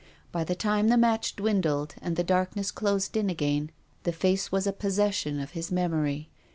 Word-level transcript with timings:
By 0.31 0.43
the 0.43 0.55
time 0.55 0.87
the 0.87 0.97
match 0.97 1.35
dwindled 1.35 1.93
and 2.01 2.15
the 2.15 2.23
blackness 2.23 2.71
closed 2.71 3.15
in 3.15 3.29
again 3.29 3.69
the 4.01 4.11
face 4.11 4.51
was 4.51 4.65
a 4.65 4.73
possession 4.73 5.39
of 5.39 5.51
his 5.51 5.71
memory. 5.71 6.27